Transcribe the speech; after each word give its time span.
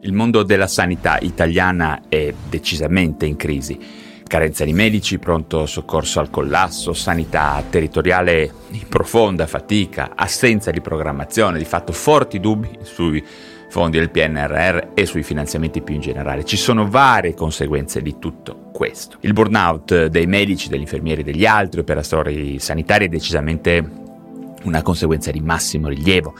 Il 0.00 0.12
mondo 0.12 0.42
della 0.42 0.66
sanità 0.66 1.18
italiana 1.20 2.02
è 2.08 2.32
decisamente 2.50 3.24
in 3.24 3.36
crisi. 3.36 3.78
Carenza 4.26 4.64
di 4.64 4.74
medici, 4.74 5.18
pronto 5.18 5.64
soccorso 5.64 6.20
al 6.20 6.28
collasso, 6.28 6.92
sanità 6.92 7.64
territoriale 7.68 8.52
in 8.72 8.86
profonda 8.88 9.46
fatica, 9.46 10.12
assenza 10.14 10.70
di 10.70 10.82
programmazione, 10.82 11.56
di 11.56 11.64
fatto 11.64 11.92
forti 11.92 12.40
dubbi 12.40 12.68
sui 12.82 13.24
fondi 13.70 13.98
del 13.98 14.10
PNRR 14.10 14.88
e 14.92 15.06
sui 15.06 15.22
finanziamenti 15.22 15.80
più 15.80 15.94
in 15.94 16.02
generale. 16.02 16.44
Ci 16.44 16.58
sono 16.58 16.88
varie 16.88 17.32
conseguenze 17.32 18.02
di 18.02 18.18
tutto 18.18 18.68
questo. 18.72 19.16
Il 19.20 19.32
burnout 19.32 20.06
dei 20.06 20.26
medici, 20.26 20.68
degli 20.68 20.80
infermieri 20.80 21.22
e 21.22 21.24
degli 21.24 21.46
altri 21.46 21.80
operatori 21.80 22.58
sanitari 22.58 23.06
è 23.06 23.08
decisamente 23.08 23.82
una 24.64 24.82
conseguenza 24.82 25.30
di 25.30 25.40
massimo 25.40 25.88
rilievo 25.88 26.34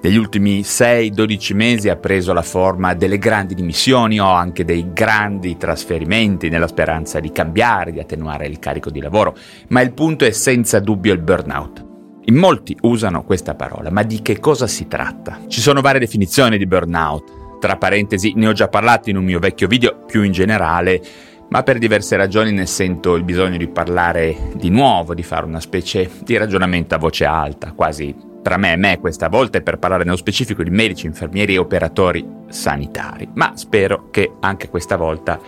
negli 0.00 0.16
ultimi 0.16 0.60
6-12 0.60 1.54
mesi 1.54 1.88
ha 1.88 1.96
preso 1.96 2.32
la 2.32 2.42
forma 2.42 2.94
delle 2.94 3.18
grandi 3.18 3.54
dimissioni 3.54 4.20
o 4.20 4.26
anche 4.26 4.64
dei 4.64 4.92
grandi 4.92 5.56
trasferimenti 5.56 6.48
nella 6.48 6.68
speranza 6.68 7.18
di 7.18 7.32
cambiare, 7.32 7.90
di 7.90 7.98
attenuare 7.98 8.46
il 8.46 8.60
carico 8.60 8.90
di 8.90 9.00
lavoro, 9.00 9.36
ma 9.68 9.80
il 9.80 9.92
punto 9.92 10.24
è 10.24 10.30
senza 10.30 10.78
dubbio 10.78 11.12
il 11.12 11.20
burnout. 11.20 11.84
In 12.26 12.36
molti 12.36 12.76
usano 12.82 13.24
questa 13.24 13.54
parola, 13.54 13.90
ma 13.90 14.02
di 14.02 14.22
che 14.22 14.38
cosa 14.38 14.66
si 14.66 14.86
tratta? 14.86 15.40
Ci 15.48 15.60
sono 15.60 15.80
varie 15.80 15.98
definizioni 15.98 16.58
di 16.58 16.66
burnout. 16.66 17.58
Tra 17.58 17.76
parentesi, 17.76 18.34
ne 18.36 18.46
ho 18.46 18.52
già 18.52 18.68
parlato 18.68 19.10
in 19.10 19.16
un 19.16 19.24
mio 19.24 19.40
vecchio 19.40 19.66
video, 19.66 20.04
più 20.06 20.22
in 20.22 20.30
generale, 20.30 21.02
ma 21.48 21.62
per 21.62 21.78
diverse 21.78 22.16
ragioni 22.16 22.52
ne 22.52 22.66
sento 22.66 23.14
il 23.14 23.24
bisogno 23.24 23.56
di 23.56 23.66
parlare 23.66 24.52
di 24.54 24.68
nuovo, 24.68 25.14
di 25.14 25.22
fare 25.22 25.46
una 25.46 25.60
specie 25.60 26.08
di 26.22 26.36
ragionamento 26.36 26.94
a 26.94 26.98
voce 26.98 27.24
alta, 27.24 27.72
quasi 27.72 28.14
tra 28.42 28.56
me 28.56 28.72
e 28.72 28.76
me 28.76 28.98
questa 28.98 29.28
volta 29.28 29.58
è 29.58 29.62
per 29.62 29.78
parlare 29.78 30.04
nello 30.04 30.16
specifico 30.16 30.62
di 30.62 30.70
medici, 30.70 31.06
infermieri 31.06 31.54
e 31.54 31.58
operatori 31.58 32.26
sanitari, 32.48 33.28
ma 33.34 33.52
spero 33.56 34.08
che 34.10 34.32
anche 34.40 34.68
questa 34.68 34.96
volta 34.96 35.40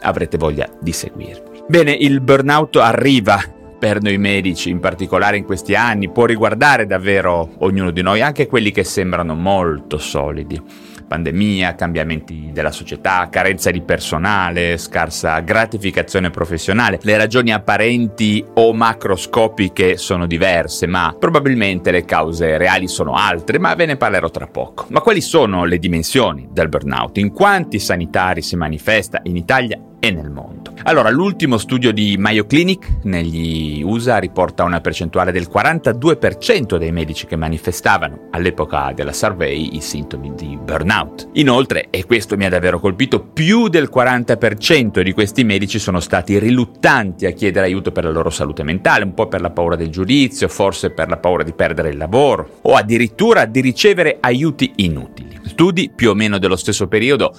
avrete 0.00 0.38
voglia 0.38 0.68
di 0.80 0.92
seguirmi. 0.92 1.64
Bene, 1.68 1.92
il 1.92 2.20
burnout 2.20 2.76
arriva 2.76 3.38
per 3.78 4.02
noi 4.02 4.18
medici, 4.18 4.70
in 4.70 4.80
particolare 4.80 5.36
in 5.36 5.44
questi 5.44 5.74
anni, 5.74 6.10
può 6.10 6.24
riguardare 6.24 6.86
davvero 6.86 7.54
ognuno 7.58 7.90
di 7.90 8.02
noi, 8.02 8.22
anche 8.22 8.46
quelli 8.46 8.72
che 8.72 8.84
sembrano 8.84 9.34
molto 9.34 9.98
solidi 9.98 10.60
pandemia, 11.08 11.74
cambiamenti 11.74 12.50
della 12.52 12.70
società, 12.70 13.28
carenza 13.30 13.70
di 13.70 13.80
personale, 13.80 14.76
scarsa 14.76 15.40
gratificazione 15.40 16.30
professionale. 16.30 17.00
Le 17.02 17.16
ragioni 17.16 17.52
apparenti 17.52 18.44
o 18.54 18.72
macroscopiche 18.72 19.96
sono 19.96 20.26
diverse, 20.26 20.86
ma 20.86 21.16
probabilmente 21.18 21.90
le 21.90 22.04
cause 22.04 22.58
reali 22.58 22.86
sono 22.86 23.14
altre, 23.14 23.58
ma 23.58 23.74
ve 23.74 23.86
ne 23.86 23.96
parlerò 23.96 24.30
tra 24.30 24.46
poco. 24.46 24.86
Ma 24.90 25.00
quali 25.00 25.20
sono 25.20 25.64
le 25.64 25.78
dimensioni 25.78 26.46
del 26.50 26.68
burnout? 26.68 27.16
In 27.18 27.32
quanti 27.32 27.78
sanitari 27.78 28.42
si 28.42 28.54
manifesta 28.56 29.20
in 29.24 29.36
Italia 29.36 29.80
e 29.98 30.10
nel 30.10 30.30
mondo. 30.30 30.67
Allora, 30.84 31.10
l'ultimo 31.10 31.58
studio 31.58 31.92
di 31.92 32.16
Mayo 32.18 32.46
Clinic 32.46 33.00
negli 33.02 33.82
USA 33.82 34.18
riporta 34.18 34.62
una 34.62 34.80
percentuale 34.80 35.32
del 35.32 35.48
42% 35.52 36.76
dei 36.76 36.92
medici 36.92 37.26
che 37.26 37.36
manifestavano 37.36 38.28
all'epoca 38.30 38.92
della 38.94 39.12
survey 39.12 39.74
i 39.74 39.80
sintomi 39.80 40.32
di 40.34 40.56
burnout. 40.56 41.30
Inoltre, 41.32 41.88
e 41.90 42.06
questo 42.06 42.36
mi 42.36 42.46
ha 42.46 42.48
davvero 42.48 42.78
colpito, 42.78 43.20
più 43.20 43.68
del 43.68 43.90
40% 43.92 45.02
di 45.02 45.12
questi 45.12 45.44
medici 45.44 45.78
sono 45.78 46.00
stati 46.00 46.38
riluttanti 46.38 47.26
a 47.26 47.32
chiedere 47.32 47.66
aiuto 47.66 47.90
per 47.90 48.04
la 48.04 48.10
loro 48.10 48.30
salute 48.30 48.62
mentale, 48.62 49.04
un 49.04 49.14
po' 49.14 49.26
per 49.26 49.40
la 49.40 49.50
paura 49.50 49.76
del 49.76 49.90
giudizio, 49.90 50.48
forse 50.48 50.90
per 50.90 51.08
la 51.08 51.18
paura 51.18 51.42
di 51.42 51.52
perdere 51.52 51.90
il 51.90 51.96
lavoro 51.96 52.60
o 52.62 52.74
addirittura 52.74 53.44
di 53.46 53.60
ricevere 53.60 54.18
aiuti 54.20 54.72
inutili. 54.76 55.38
Studi 55.44 55.90
più 55.94 56.10
o 56.10 56.14
meno 56.14 56.38
dello 56.38 56.56
stesso 56.56 56.86
periodo 56.86 57.34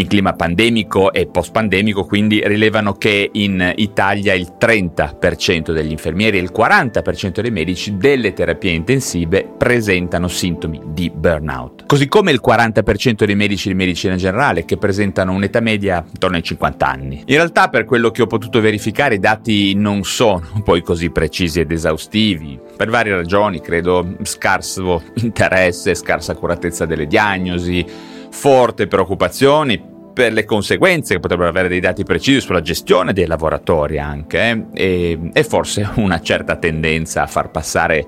in 0.00 0.06
clima 0.06 0.32
pandemico 0.34 1.12
e 1.12 1.26
post-pandemico, 1.26 2.04
quindi 2.04 2.40
rilevano 2.44 2.92
che 2.92 3.30
in 3.32 3.72
Italia 3.76 4.32
il 4.32 4.54
30% 4.58 5.72
degli 5.72 5.90
infermieri 5.90 6.38
e 6.38 6.40
il 6.40 6.52
40% 6.56 7.40
dei 7.40 7.50
medici 7.50 7.96
delle 7.96 8.32
terapie 8.32 8.72
intensive 8.72 9.48
presentano 9.56 10.28
sintomi 10.28 10.80
di 10.86 11.10
burnout. 11.10 11.86
Così 11.86 12.06
come 12.06 12.30
il 12.30 12.40
40% 12.44 13.24
dei 13.24 13.34
medici 13.34 13.68
di 13.68 13.74
medicina 13.74 14.14
generale 14.14 14.64
che 14.64 14.76
presentano 14.76 15.32
un'età 15.32 15.60
media 15.60 16.04
intorno 16.08 16.36
ai 16.36 16.42
50 16.42 16.86
anni. 16.86 17.22
In 17.26 17.34
realtà, 17.34 17.68
per 17.68 17.84
quello 17.84 18.10
che 18.10 18.22
ho 18.22 18.26
potuto 18.26 18.60
verificare, 18.60 19.16
i 19.16 19.20
dati 19.20 19.74
non 19.74 20.04
sono 20.04 20.62
poi 20.62 20.80
così 20.82 21.10
precisi 21.10 21.58
ed 21.58 21.72
esaustivi, 21.72 22.58
per 22.76 22.88
varie 22.88 23.16
ragioni, 23.16 23.60
credo 23.60 24.16
scarso 24.22 25.02
interesse, 25.14 25.96
scarsa 25.96 26.32
accuratezza 26.32 26.86
delle 26.86 27.08
diagnosi, 27.08 27.84
forte 28.30 28.86
preoccupazioni 28.86 29.96
per 30.12 30.32
le 30.32 30.44
conseguenze 30.44 31.14
che 31.14 31.20
potrebbero 31.20 31.48
avere 31.48 31.68
dei 31.68 31.80
dati 31.80 32.02
precisi 32.02 32.40
sulla 32.40 32.60
gestione 32.60 33.12
dei 33.12 33.26
lavoratori 33.26 33.98
anche 34.00 34.66
eh, 34.72 35.12
e, 35.12 35.30
e 35.32 35.44
forse 35.44 35.88
una 35.96 36.20
certa 36.20 36.56
tendenza 36.56 37.22
a 37.22 37.26
far 37.26 37.50
passare 37.50 38.06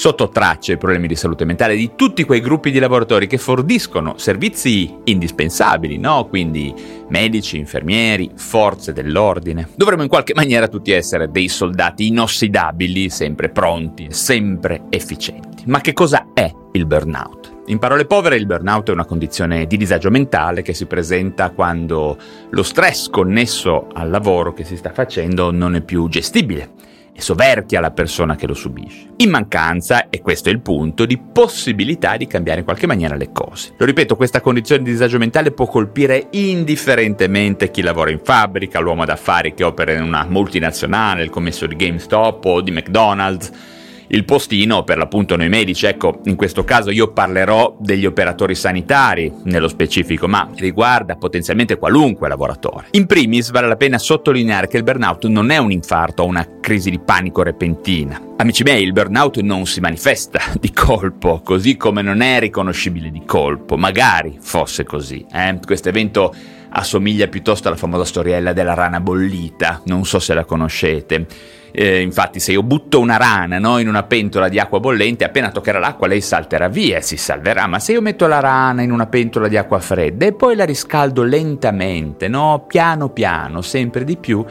sotto 0.00 0.30
traccia 0.30 0.72
i 0.72 0.78
problemi 0.78 1.06
di 1.06 1.14
salute 1.14 1.44
mentale 1.44 1.76
di 1.76 1.90
tutti 1.94 2.24
quei 2.24 2.40
gruppi 2.40 2.70
di 2.70 2.78
lavoratori 2.78 3.26
che 3.26 3.36
forniscono 3.36 4.16
servizi 4.16 4.90
indispensabili, 5.04 5.98
no? 5.98 6.26
Quindi 6.26 6.72
medici, 7.10 7.58
infermieri, 7.58 8.30
forze 8.34 8.94
dell'ordine. 8.94 9.68
Dovremmo 9.74 10.02
in 10.02 10.08
qualche 10.08 10.32
maniera 10.32 10.68
tutti 10.68 10.92
essere 10.92 11.30
dei 11.30 11.48
soldati 11.48 12.06
inossidabili, 12.06 13.10
sempre 13.10 13.50
pronti, 13.50 14.06
sempre 14.08 14.84
efficienti. 14.88 15.64
Ma 15.66 15.82
che 15.82 15.92
cosa 15.92 16.28
è 16.32 16.50
il 16.72 16.86
burnout? 16.86 17.59
In 17.70 17.78
parole 17.78 18.04
povere, 18.04 18.34
il 18.34 18.46
burnout 18.46 18.88
è 18.88 18.92
una 18.92 19.04
condizione 19.04 19.64
di 19.68 19.76
disagio 19.76 20.10
mentale 20.10 20.60
che 20.60 20.74
si 20.74 20.86
presenta 20.86 21.50
quando 21.50 22.18
lo 22.50 22.62
stress 22.64 23.08
connesso 23.08 23.86
al 23.92 24.10
lavoro 24.10 24.52
che 24.52 24.64
si 24.64 24.76
sta 24.76 24.90
facendo 24.90 25.52
non 25.52 25.76
è 25.76 25.80
più 25.80 26.08
gestibile 26.08 26.72
e 27.14 27.20
soverchia 27.20 27.78
la 27.78 27.92
persona 27.92 28.34
che 28.34 28.48
lo 28.48 28.54
subisce. 28.54 29.10
In 29.18 29.30
mancanza, 29.30 30.08
e 30.08 30.20
questo 30.20 30.48
è 30.48 30.52
il 30.52 30.58
punto, 30.58 31.06
di 31.06 31.16
possibilità 31.16 32.16
di 32.16 32.26
cambiare 32.26 32.58
in 32.58 32.64
qualche 32.64 32.88
maniera 32.88 33.14
le 33.14 33.30
cose. 33.30 33.74
Lo 33.76 33.86
ripeto, 33.86 34.16
questa 34.16 34.40
condizione 34.40 34.82
di 34.82 34.90
disagio 34.90 35.18
mentale 35.18 35.52
può 35.52 35.66
colpire 35.66 36.26
indifferentemente 36.30 37.70
chi 37.70 37.82
lavora 37.82 38.10
in 38.10 38.18
fabbrica, 38.20 38.80
l'uomo 38.80 39.04
d'affari 39.04 39.54
che 39.54 39.62
opera 39.62 39.92
in 39.92 40.02
una 40.02 40.26
multinazionale, 40.28 41.22
il 41.22 41.30
commesso 41.30 41.66
di 41.66 41.76
GameStop 41.76 42.44
o 42.46 42.62
di 42.62 42.72
McDonald's 42.72 43.78
il 44.12 44.24
postino, 44.24 44.82
per 44.82 44.98
l'appunto 44.98 45.36
noi 45.36 45.48
medici, 45.48 45.86
ecco, 45.86 46.20
in 46.24 46.34
questo 46.34 46.64
caso 46.64 46.90
io 46.90 47.12
parlerò 47.12 47.76
degli 47.78 48.04
operatori 48.04 48.56
sanitari 48.56 49.32
nello 49.44 49.68
specifico, 49.68 50.26
ma 50.26 50.50
riguarda 50.56 51.14
potenzialmente 51.14 51.78
qualunque 51.78 52.28
lavoratore. 52.28 52.88
In 52.92 53.06
primis 53.06 53.52
vale 53.52 53.68
la 53.68 53.76
pena 53.76 53.98
sottolineare 53.98 54.66
che 54.66 54.78
il 54.78 54.82
burnout 54.82 55.26
non 55.26 55.50
è 55.50 55.58
un 55.58 55.70
infarto 55.70 56.24
o 56.24 56.26
una 56.26 56.58
crisi 56.60 56.90
di 56.90 56.98
panico 56.98 57.44
repentina. 57.44 58.20
Amici 58.38 58.64
miei, 58.64 58.82
il 58.82 58.92
burnout 58.92 59.38
non 59.42 59.66
si 59.66 59.78
manifesta 59.78 60.40
di 60.58 60.72
colpo, 60.72 61.40
così 61.44 61.76
come 61.76 62.02
non 62.02 62.20
è 62.20 62.40
riconoscibile 62.40 63.12
di 63.12 63.22
colpo, 63.24 63.76
magari 63.76 64.38
fosse 64.40 64.82
così. 64.82 65.24
Eh? 65.32 65.60
Questo 65.64 65.88
evento 65.88 66.34
assomiglia 66.70 67.28
piuttosto 67.28 67.68
alla 67.68 67.76
famosa 67.76 68.04
storiella 68.04 68.52
della 68.52 68.74
rana 68.74 68.98
bollita, 68.98 69.82
non 69.84 70.04
so 70.04 70.18
se 70.18 70.34
la 70.34 70.44
conoscete. 70.44 71.26
Eh, 71.72 72.00
infatti, 72.00 72.40
se 72.40 72.52
io 72.52 72.62
butto 72.62 73.00
una 73.00 73.16
rana 73.16 73.58
no, 73.58 73.78
in 73.78 73.88
una 73.88 74.02
pentola 74.02 74.48
di 74.48 74.58
acqua 74.58 74.80
bollente, 74.80 75.24
appena 75.24 75.50
toccherà 75.50 75.78
l'acqua 75.78 76.06
lei 76.06 76.20
salterà 76.20 76.68
via 76.68 76.98
e 76.98 77.02
si 77.02 77.16
salverà. 77.16 77.66
Ma 77.66 77.78
se 77.78 77.92
io 77.92 78.00
metto 78.00 78.26
la 78.26 78.40
rana 78.40 78.82
in 78.82 78.90
una 78.90 79.06
pentola 79.06 79.48
di 79.48 79.56
acqua 79.56 79.78
fredda 79.78 80.26
e 80.26 80.32
poi 80.32 80.56
la 80.56 80.64
riscaldo 80.64 81.22
lentamente, 81.22 82.28
no, 82.28 82.64
piano 82.66 83.10
piano, 83.10 83.60
sempre 83.62 84.04
di 84.04 84.16
più, 84.16 84.44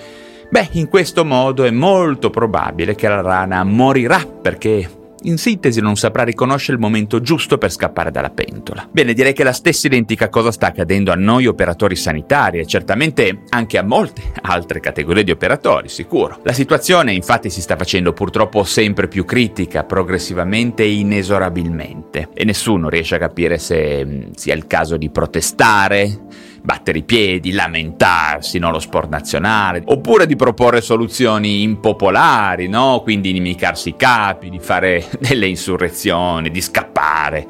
beh, 0.50 0.70
in 0.74 0.88
questo 0.88 1.26
modo 1.26 1.64
è 1.64 1.72
molto 1.72 2.30
probabile 2.30 2.96
che 2.96 3.08
la 3.08 3.22
rana 3.22 3.64
morirà 3.64 4.26
perché 4.26 4.98
in 5.24 5.38
sintesi 5.38 5.82
non 5.82 5.96
saprà 5.96 6.24
riconoscere 6.24 6.74
il 6.74 6.80
momento 6.80 7.22
giusto 7.22 7.58
per 7.58 7.72
scappare 7.72 8.12
dalla 8.12 8.30
pentola. 8.30 8.88
Bene, 8.92 9.14
direi 9.14 9.34
che 9.34 9.44
la 9.44 9.54
stessa 9.54 9.88
identica 9.88 10.30
cosa 10.30 10.52
sta 10.52 10.68
accadendo 10.68 11.12
a 11.12 11.16
noi 11.16 11.48
operatori 11.48 11.96
sanitari 11.96 12.60
e 12.60 12.66
certamente 12.66 13.42
anche 13.50 13.78
a 13.78 13.84
molte 13.84 14.22
altre 14.42 14.80
categorie 14.80 15.24
di 15.24 15.32
operatori, 15.32 15.90
sicuro. 15.90 16.40
La 16.44 16.54
situazione 16.54 17.14
infatti 17.14 17.50
si 17.50 17.62
sta 17.62 17.76
facendo 17.76 18.14
purtroppo 18.14 18.64
sempre 18.64 19.08
più 19.08 19.26
critica, 19.26 19.84
progressivamente 19.84 20.84
e 20.84 20.92
inesorabilmente, 20.94 22.30
e 22.34 22.46
nessuno 22.46 22.90
riesce 22.90 23.16
a 23.16 23.20
capire 23.20 23.58
se 23.58 24.06
mm, 24.06 24.22
sia 24.36 24.54
il 24.54 24.68
caso 24.68 24.98
di 24.98 25.10
protestare, 25.10 26.18
battere 26.62 27.00
i 27.00 27.04
piedi, 27.04 27.52
lamentarsi, 27.52 28.60
no? 28.60 28.72
lo 28.72 28.80
sport 28.80 29.10
nazionale, 29.10 29.82
oppure 29.86 30.26
di 30.26 30.36
proporre 30.36 30.82
soluzioni 30.82 31.62
impopolari, 31.64 32.68
no? 32.68 33.02
quindi 33.04 33.30
inimicarsi 33.30 33.90
i 33.90 33.96
capi, 33.96 34.50
di 34.50 34.60
fare 34.60 35.06
delle 35.20 35.48
insurrezioni, 35.48 36.50
di 36.50 36.62
scappare, 36.62 37.48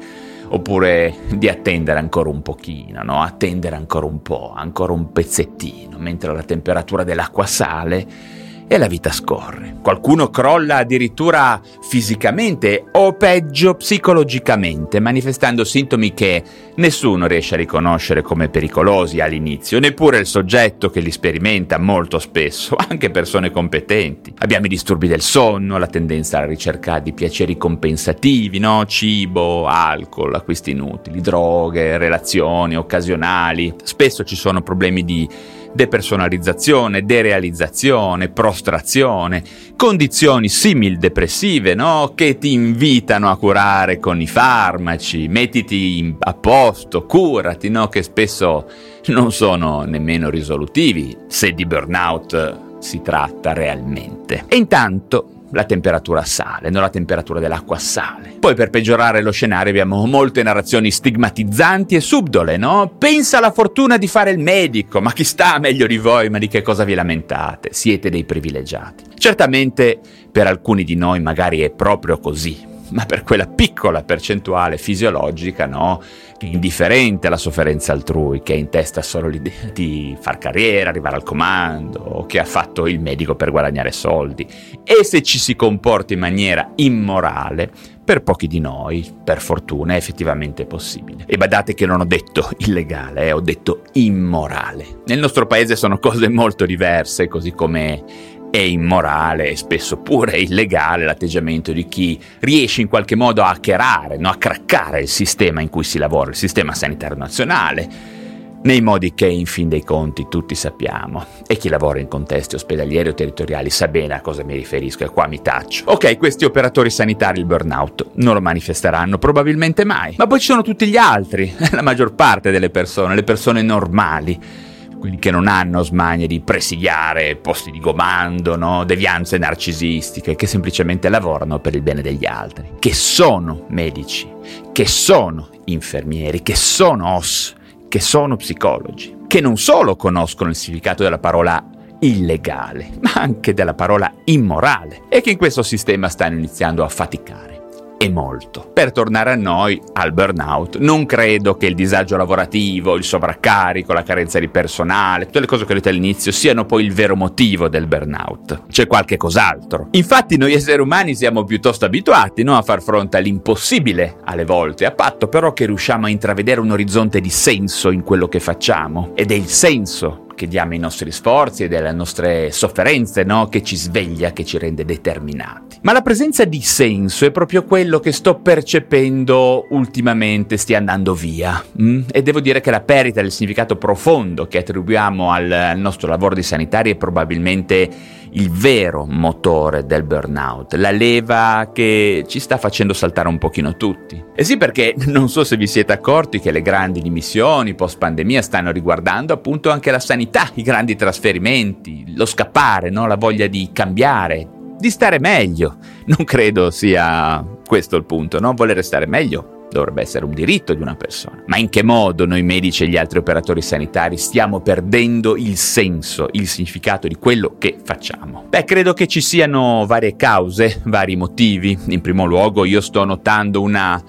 oppure 0.48 1.14
di 1.34 1.48
attendere 1.48 1.98
ancora 1.98 2.28
un 2.28 2.42
pochino, 2.42 3.02
no? 3.02 3.22
attendere 3.22 3.76
ancora 3.76 4.06
un 4.06 4.22
po', 4.22 4.52
ancora 4.54 4.92
un 4.92 5.12
pezzettino, 5.12 5.98
mentre 5.98 6.32
la 6.32 6.42
temperatura 6.42 7.04
dell'acqua 7.04 7.46
sale 7.46 8.38
e 8.72 8.78
la 8.78 8.86
vita 8.86 9.10
scorre. 9.10 9.78
Qualcuno 9.82 10.30
crolla 10.30 10.76
addirittura 10.76 11.60
fisicamente 11.80 12.84
o 12.92 13.14
peggio 13.14 13.74
psicologicamente, 13.74 15.00
manifestando 15.00 15.64
sintomi 15.64 16.14
che 16.14 16.40
nessuno 16.76 17.26
riesce 17.26 17.54
a 17.54 17.56
riconoscere 17.56 18.22
come 18.22 18.48
pericolosi 18.48 19.18
all'inizio, 19.18 19.80
neppure 19.80 20.18
il 20.18 20.26
soggetto 20.26 20.88
che 20.88 21.00
li 21.00 21.10
sperimenta 21.10 21.80
molto 21.80 22.20
spesso, 22.20 22.76
anche 22.88 23.10
persone 23.10 23.50
competenti. 23.50 24.32
Abbiamo 24.38 24.66
i 24.66 24.68
disturbi 24.68 25.08
del 25.08 25.20
sonno, 25.20 25.76
la 25.76 25.88
tendenza 25.88 26.36
alla 26.36 26.46
ricerca 26.46 27.00
di 27.00 27.12
piaceri 27.12 27.56
compensativi, 27.56 28.60
no? 28.60 28.86
cibo, 28.86 29.66
alcol, 29.66 30.32
acquisti 30.32 30.70
inutili, 30.70 31.20
droghe, 31.20 31.98
relazioni 31.98 32.76
occasionali. 32.76 33.74
Spesso 33.82 34.22
ci 34.22 34.36
sono 34.36 34.62
problemi 34.62 35.04
di 35.04 35.28
depersonalizzazione, 35.72 37.04
derealizzazione, 37.04 38.28
prostrazione, 38.28 39.42
condizioni 39.76 40.48
simil 40.48 40.98
depressive, 40.98 41.74
no? 41.74 42.12
Che 42.14 42.38
ti 42.38 42.52
invitano 42.52 43.30
a 43.30 43.36
curare 43.36 43.98
con 43.98 44.20
i 44.20 44.26
farmaci, 44.26 45.28
mettiti 45.28 46.14
a 46.18 46.34
posto, 46.34 47.06
curati, 47.06 47.68
no? 47.68 47.88
Che 47.88 48.02
spesso 48.02 48.68
non 49.06 49.32
sono 49.32 49.82
nemmeno 49.82 50.28
risolutivi, 50.30 51.16
se 51.28 51.52
di 51.52 51.64
burnout 51.64 52.68
si 52.80 53.00
tratta 53.02 53.52
realmente. 53.52 54.44
E 54.48 54.56
intanto 54.56 55.39
la 55.52 55.64
temperatura 55.64 56.24
sale, 56.24 56.70
no? 56.70 56.80
la 56.80 56.88
temperatura 56.90 57.40
dell'acqua 57.40 57.78
sale. 57.78 58.36
Poi 58.38 58.54
per 58.54 58.70
peggiorare 58.70 59.22
lo 59.22 59.30
scenario 59.30 59.70
abbiamo 59.70 60.04
molte 60.06 60.42
narrazioni 60.42 60.90
stigmatizzanti 60.90 61.94
e 61.94 62.00
subdole, 62.00 62.56
no? 62.56 62.92
Pensa 62.98 63.38
alla 63.38 63.50
fortuna 63.50 63.96
di 63.96 64.06
fare 64.06 64.30
il 64.30 64.38
medico, 64.38 65.00
ma 65.00 65.12
chi 65.12 65.24
sta 65.24 65.58
meglio 65.58 65.86
di 65.86 65.98
voi, 65.98 66.30
ma 66.30 66.38
di 66.38 66.48
che 66.48 66.62
cosa 66.62 66.84
vi 66.84 66.94
lamentate? 66.94 67.70
Siete 67.72 68.10
dei 68.10 68.24
privilegiati. 68.24 69.04
Certamente 69.16 69.98
per 70.30 70.46
alcuni 70.46 70.84
di 70.84 70.94
noi 70.94 71.20
magari 71.20 71.60
è 71.60 71.70
proprio 71.70 72.18
così, 72.18 72.66
ma 72.92 73.04
per 73.06 73.22
quella 73.22 73.46
piccola 73.46 74.02
percentuale 74.02 74.78
fisiologica, 74.78 75.66
no? 75.66 76.02
indifferente 76.42 77.26
alla 77.26 77.36
sofferenza 77.36 77.92
altrui, 77.92 78.42
che 78.42 78.54
ha 78.54 78.56
in 78.56 78.70
testa 78.70 79.02
solo 79.02 79.28
l'idea 79.28 79.70
di 79.72 80.16
far 80.18 80.38
carriera, 80.38 80.90
arrivare 80.90 81.16
al 81.16 81.22
comando, 81.22 82.24
che 82.26 82.38
ha 82.38 82.44
fatto 82.44 82.86
il 82.86 83.00
medico 83.00 83.34
per 83.34 83.50
guadagnare 83.50 83.92
soldi. 83.92 84.46
E 84.84 85.04
se 85.04 85.22
ci 85.22 85.38
si 85.38 85.54
comporta 85.54 86.14
in 86.14 86.20
maniera 86.20 86.72
immorale, 86.76 87.70
per 88.02 88.22
pochi 88.22 88.46
di 88.48 88.58
noi, 88.58 89.08
per 89.22 89.40
fortuna, 89.40 89.92
è 89.92 89.96
effettivamente 89.96 90.66
possibile. 90.66 91.24
E 91.26 91.36
badate 91.36 91.74
che 91.74 91.86
non 91.86 92.00
ho 92.00 92.04
detto 92.04 92.48
illegale, 92.58 93.26
eh, 93.26 93.32
ho 93.32 93.40
detto 93.40 93.82
immorale. 93.92 95.02
Nel 95.06 95.20
nostro 95.20 95.46
paese 95.46 95.76
sono 95.76 95.98
cose 95.98 96.28
molto 96.28 96.66
diverse, 96.66 97.28
così 97.28 97.52
come 97.52 98.02
è 98.50 98.58
immorale 98.58 99.50
e 99.50 99.56
spesso 99.56 99.98
pure 99.98 100.38
illegale 100.38 101.04
l'atteggiamento 101.04 101.72
di 101.72 101.86
chi 101.86 102.20
riesce 102.40 102.80
in 102.80 102.88
qualche 102.88 103.14
modo 103.14 103.42
a 103.42 103.50
hackerare, 103.50 104.18
no? 104.18 104.28
a 104.28 104.36
craccare 104.36 105.00
il 105.00 105.08
sistema 105.08 105.60
in 105.60 105.68
cui 105.68 105.84
si 105.84 105.98
lavora, 105.98 106.30
il 106.30 106.36
sistema 106.36 106.74
sanitario 106.74 107.16
nazionale, 107.16 108.18
nei 108.62 108.82
modi 108.82 109.14
che 109.14 109.26
in 109.26 109.46
fin 109.46 109.68
dei 109.68 109.82
conti 109.82 110.26
tutti 110.28 110.54
sappiamo. 110.54 111.24
E 111.46 111.56
chi 111.56 111.68
lavora 111.68 112.00
in 112.00 112.08
contesti 112.08 112.56
ospedalieri 112.56 113.08
o 113.08 113.14
territoriali 113.14 113.70
sa 113.70 113.88
bene 113.88 114.14
a 114.14 114.20
cosa 114.20 114.42
mi 114.42 114.54
riferisco 114.54 115.04
e 115.04 115.08
qua 115.08 115.26
mi 115.26 115.40
taccio. 115.40 115.84
Ok, 115.86 116.18
questi 116.18 116.44
operatori 116.44 116.90
sanitari 116.90 117.38
il 117.38 117.46
burnout 117.46 118.10
non 118.14 118.34
lo 118.34 118.40
manifesteranno 118.40 119.18
probabilmente 119.18 119.84
mai, 119.84 120.14
ma 120.18 120.26
poi 120.26 120.40
ci 120.40 120.46
sono 120.46 120.62
tutti 120.62 120.86
gli 120.88 120.96
altri, 120.96 121.54
la 121.70 121.82
maggior 121.82 122.14
parte 122.14 122.50
delle 122.50 122.70
persone, 122.70 123.14
le 123.14 123.24
persone 123.24 123.62
normali 123.62 124.68
quelli 125.00 125.18
che 125.18 125.30
non 125.30 125.48
hanno 125.48 125.82
smanie 125.82 126.26
di 126.26 126.40
presidiare 126.40 127.34
posti 127.34 127.70
di 127.70 127.80
comando, 127.80 128.54
no? 128.54 128.84
devianze 128.84 129.38
narcisistiche, 129.38 130.36
che 130.36 130.46
semplicemente 130.46 131.08
lavorano 131.08 131.58
per 131.58 131.74
il 131.74 131.80
bene 131.80 132.02
degli 132.02 132.26
altri, 132.26 132.74
che 132.78 132.92
sono 132.92 133.64
medici, 133.70 134.30
che 134.72 134.86
sono 134.86 135.48
infermieri, 135.64 136.42
che 136.42 136.54
sono 136.54 137.16
OS, 137.16 137.54
che 137.88 138.00
sono 138.00 138.36
psicologi, 138.36 139.16
che 139.26 139.40
non 139.40 139.56
solo 139.56 139.96
conoscono 139.96 140.50
il 140.50 140.56
significato 140.56 141.02
della 141.02 141.18
parola 141.18 141.64
illegale, 142.00 142.90
ma 143.00 143.12
anche 143.14 143.54
della 143.54 143.74
parola 143.74 144.12
immorale, 144.24 145.02
e 145.08 145.22
che 145.22 145.30
in 145.30 145.38
questo 145.38 145.62
sistema 145.62 146.08
stanno 146.08 146.36
iniziando 146.36 146.84
a 146.84 146.88
faticare 146.88 147.59
e 148.02 148.08
molto. 148.08 148.70
Per 148.72 148.92
tornare 148.92 149.32
a 149.32 149.34
noi, 149.34 149.78
al 149.92 150.14
burnout, 150.14 150.78
non 150.78 151.04
credo 151.04 151.58
che 151.58 151.66
il 151.66 151.74
disagio 151.74 152.16
lavorativo, 152.16 152.96
il 152.96 153.04
sovraccarico, 153.04 153.92
la 153.92 154.02
carenza 154.02 154.38
di 154.38 154.48
personale, 154.48 155.26
tutte 155.26 155.40
le 155.40 155.46
cose 155.46 155.66
che 155.66 155.72
ho 155.72 155.74
detto 155.74 155.90
all'inizio 155.90 156.32
siano 156.32 156.64
poi 156.64 156.86
il 156.86 156.94
vero 156.94 157.14
motivo 157.14 157.68
del 157.68 157.86
burnout. 157.86 158.68
C'è 158.70 158.86
qualche 158.86 159.18
cos'altro. 159.18 159.88
Infatti 159.90 160.38
noi 160.38 160.54
esseri 160.54 160.80
umani 160.80 161.14
siamo 161.14 161.44
piuttosto 161.44 161.84
abituati 161.84 162.42
no, 162.42 162.56
a 162.56 162.62
far 162.62 162.80
fronte 162.80 163.18
all'impossibile 163.18 164.16
alle 164.24 164.46
volte, 164.46 164.86
a 164.86 164.92
patto 164.92 165.28
però 165.28 165.52
che 165.52 165.66
riusciamo 165.66 166.06
a 166.06 166.08
intravedere 166.08 166.60
un 166.60 166.70
orizzonte 166.70 167.20
di 167.20 167.28
senso 167.28 167.90
in 167.90 168.02
quello 168.02 168.28
che 168.28 168.40
facciamo. 168.40 169.12
Ed 169.14 169.30
è 169.30 169.34
il 169.34 169.48
senso 169.48 170.24
che 170.40 170.48
diamo 170.48 170.72
ai 170.72 170.78
nostri 170.78 171.12
sforzi 171.12 171.64
e 171.64 171.68
delle 171.68 171.92
nostre 171.92 172.50
sofferenze, 172.50 173.24
no? 173.24 173.50
che 173.50 173.62
ci 173.62 173.76
sveglia, 173.76 174.32
che 174.32 174.46
ci 174.46 174.56
rende 174.56 174.86
determinati. 174.86 175.80
Ma 175.82 175.92
la 175.92 176.00
presenza 176.00 176.46
di 176.46 176.62
senso 176.62 177.26
è 177.26 177.30
proprio 177.30 177.64
quello 177.64 178.00
che 178.00 178.10
sto 178.10 178.36
percependo 178.36 179.66
ultimamente 179.68 180.56
stia 180.56 180.78
andando 180.78 181.12
via. 181.12 181.62
Mm? 181.78 182.04
E 182.10 182.22
devo 182.22 182.40
dire 182.40 182.62
che 182.62 182.70
la 182.70 182.80
perdita 182.80 183.20
del 183.20 183.32
significato 183.32 183.76
profondo 183.76 184.46
che 184.46 184.56
attribuiamo 184.56 185.30
al, 185.30 185.52
al 185.52 185.78
nostro 185.78 186.08
lavoro 186.08 186.34
di 186.34 186.42
sanitari 186.42 186.92
è 186.92 186.96
probabilmente 186.96 187.90
il 188.32 188.50
vero 188.50 189.06
motore 189.06 189.86
del 189.86 190.02
burnout, 190.02 190.74
la 190.74 190.90
leva 190.90 191.70
che 191.72 192.24
ci 192.26 192.38
sta 192.38 192.58
facendo 192.58 192.92
saltare 192.92 193.28
un 193.28 193.38
pochino 193.38 193.76
tutti. 193.76 194.22
E 194.34 194.44
sì 194.44 194.56
perché 194.56 194.94
non 195.06 195.28
so 195.28 195.44
se 195.44 195.56
vi 195.56 195.66
siete 195.66 195.92
accorti 195.92 196.40
che 196.40 196.50
le 196.50 196.62
grandi 196.62 197.00
dimissioni 197.00 197.74
post 197.74 197.98
pandemia 197.98 198.42
stanno 198.42 198.70
riguardando 198.70 199.32
appunto 199.32 199.70
anche 199.70 199.90
la 199.90 200.00
sanità, 200.00 200.50
i 200.54 200.62
grandi 200.62 200.96
trasferimenti, 200.96 202.14
lo 202.14 202.26
scappare, 202.26 202.90
no? 202.90 203.06
la 203.06 203.16
voglia 203.16 203.46
di 203.46 203.70
cambiare, 203.72 204.48
di 204.78 204.90
stare 204.90 205.18
meglio. 205.18 205.76
Non 206.06 206.24
credo 206.24 206.70
sia 206.70 207.44
questo 207.66 207.96
il 207.96 208.04
punto, 208.04 208.40
no? 208.40 208.52
Voler 208.54 208.82
stare 208.84 209.06
meglio 209.06 209.58
dovrebbe 209.70 210.02
essere 210.02 210.24
un 210.24 210.34
diritto 210.34 210.74
di 210.74 210.82
una 210.82 210.94
persona. 210.94 211.42
Ma 211.46 211.56
in 211.56 211.68
che 211.68 211.82
modo 211.82 212.26
noi 212.26 212.42
medici 212.42 212.84
e 212.84 212.88
gli 212.88 212.96
altri 212.96 213.18
operatori 213.18 213.62
sanitari 213.62 214.16
stiamo 214.16 214.60
perdendo 214.60 215.36
il 215.36 215.56
senso, 215.56 216.28
il 216.32 216.46
significato 216.46 217.08
di 217.08 217.16
quello 217.16 217.56
che 217.58 217.76
facciamo? 217.82 218.46
Beh, 218.48 218.64
credo 218.64 218.92
che 218.92 219.06
ci 219.06 219.20
siano 219.20 219.84
varie 219.86 220.16
cause, 220.16 220.80
vari 220.84 221.16
motivi. 221.16 221.78
In 221.88 222.00
primo 222.00 222.24
luogo 222.24 222.64
io 222.64 222.80
sto 222.80 223.04
notando 223.04 223.60
una 223.60 224.02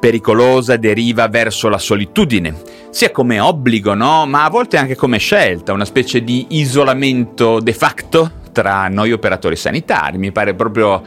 pericolosa 0.00 0.76
deriva 0.76 1.28
verso 1.28 1.70
la 1.70 1.78
solitudine, 1.78 2.54
sia 2.90 3.10
come 3.10 3.40
obbligo, 3.40 3.94
no? 3.94 4.26
Ma 4.26 4.44
a 4.44 4.50
volte 4.50 4.76
anche 4.76 4.96
come 4.96 5.16
scelta, 5.16 5.72
una 5.72 5.86
specie 5.86 6.22
di 6.22 6.46
isolamento 6.50 7.58
de 7.58 7.72
facto 7.72 8.30
tra 8.52 8.88
noi 8.88 9.12
operatori 9.12 9.56
sanitari. 9.56 10.18
Mi 10.18 10.30
pare 10.30 10.54
proprio 10.54 11.02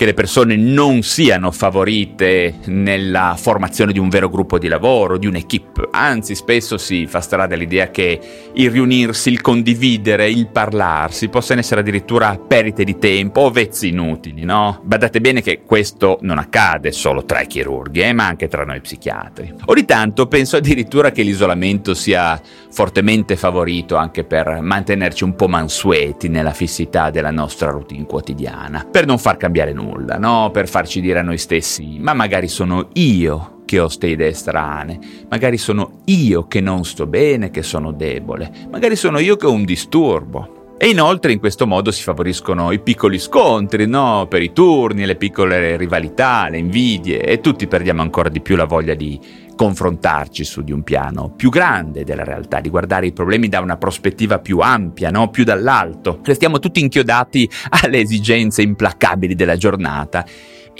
che 0.00 0.06
le 0.06 0.14
persone 0.14 0.56
non 0.56 1.02
siano 1.02 1.50
favorite 1.50 2.60
nella 2.68 3.34
formazione 3.36 3.92
di 3.92 3.98
un 3.98 4.08
vero 4.08 4.30
gruppo 4.30 4.58
di 4.58 4.66
lavoro, 4.66 5.18
di 5.18 5.26
un'equipe. 5.26 5.89
Anzi, 6.00 6.34
spesso 6.34 6.78
si 6.78 7.06
fa 7.06 7.20
strada 7.20 7.54
l'idea 7.54 7.90
che 7.90 8.18
il 8.54 8.70
riunirsi, 8.70 9.28
il 9.28 9.42
condividere, 9.42 10.30
il 10.30 10.46
parlarsi 10.46 11.28
possano 11.28 11.60
essere 11.60 11.80
addirittura 11.80 12.38
perdite 12.38 12.84
di 12.84 12.96
tempo 12.96 13.42
o 13.42 13.50
vezzi 13.50 13.88
inutili, 13.88 14.44
no? 14.44 14.80
Badate 14.82 15.20
bene 15.20 15.42
che 15.42 15.60
questo 15.62 16.16
non 16.22 16.38
accade 16.38 16.90
solo 16.90 17.26
tra 17.26 17.42
i 17.42 17.46
chirurghi, 17.46 18.00
eh, 18.00 18.14
ma 18.14 18.26
anche 18.26 18.48
tra 18.48 18.64
noi 18.64 18.80
psichiatri. 18.80 19.52
Ogni 19.66 19.84
tanto 19.84 20.26
penso 20.26 20.56
addirittura 20.56 21.10
che 21.10 21.22
l'isolamento 21.22 21.92
sia 21.92 22.40
fortemente 22.70 23.36
favorito 23.36 23.96
anche 23.96 24.24
per 24.24 24.60
mantenerci 24.62 25.22
un 25.22 25.34
po' 25.34 25.48
mansueti 25.48 26.28
nella 26.28 26.54
fissità 26.54 27.10
della 27.10 27.30
nostra 27.30 27.68
routine 27.68 28.06
quotidiana, 28.06 28.86
per 28.90 29.04
non 29.04 29.18
far 29.18 29.36
cambiare 29.36 29.74
nulla, 29.74 30.16
no? 30.16 30.50
Per 30.50 30.66
farci 30.66 31.02
dire 31.02 31.18
a 31.18 31.22
noi 31.22 31.36
stessi, 31.36 31.98
ma 32.00 32.14
magari 32.14 32.48
sono 32.48 32.88
io 32.94 33.58
che 33.70 33.78
ho 33.78 33.86
ste 33.86 34.08
idee 34.08 34.32
strane, 34.32 34.98
magari 35.28 35.56
sono 35.56 36.00
io 36.06 36.48
che 36.48 36.60
non 36.60 36.84
sto 36.84 37.06
bene, 37.06 37.52
che 37.52 37.62
sono 37.62 37.92
debole, 37.92 38.50
magari 38.68 38.96
sono 38.96 39.20
io 39.20 39.36
che 39.36 39.46
ho 39.46 39.52
un 39.52 39.64
disturbo. 39.64 40.74
E 40.76 40.88
inoltre 40.88 41.30
in 41.30 41.38
questo 41.38 41.68
modo 41.68 41.92
si 41.92 42.02
favoriscono 42.02 42.72
i 42.72 42.80
piccoli 42.80 43.20
scontri, 43.20 43.86
no? 43.86 44.26
Per 44.28 44.42
i 44.42 44.52
turni, 44.52 45.06
le 45.06 45.14
piccole 45.14 45.76
rivalità, 45.76 46.48
le 46.48 46.58
invidie 46.58 47.22
e 47.22 47.40
tutti 47.40 47.68
perdiamo 47.68 48.02
ancora 48.02 48.28
di 48.28 48.40
più 48.40 48.56
la 48.56 48.64
voglia 48.64 48.94
di 48.94 49.20
confrontarci 49.54 50.42
su 50.42 50.62
di 50.62 50.72
un 50.72 50.82
piano 50.82 51.32
più 51.36 51.48
grande 51.48 52.02
della 52.02 52.24
realtà, 52.24 52.58
di 52.58 52.70
guardare 52.70 53.06
i 53.06 53.12
problemi 53.12 53.48
da 53.48 53.60
una 53.60 53.76
prospettiva 53.76 54.40
più 54.40 54.58
ampia, 54.58 55.10
no? 55.10 55.30
più 55.30 55.44
dall'alto. 55.44 56.18
Restiamo 56.24 56.58
tutti 56.58 56.80
inchiodati 56.80 57.48
alle 57.68 58.00
esigenze 58.00 58.62
implacabili 58.62 59.36
della 59.36 59.56
giornata 59.56 60.24